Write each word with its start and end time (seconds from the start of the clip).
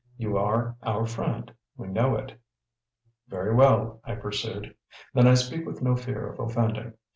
You 0.17 0.35
are 0.35 0.75
our 0.81 1.05
friend. 1.05 1.53
We 1.77 1.87
know 1.87 2.15
it." 2.15 2.33
"Very 3.27 3.53
well," 3.53 4.01
I 4.03 4.15
pursued; 4.15 4.73
"then 5.13 5.27
I 5.27 5.35
speak 5.35 5.63
with 5.63 5.83
no 5.83 5.95
fear 5.95 6.27
of 6.33 6.39
offending. 6.39 6.93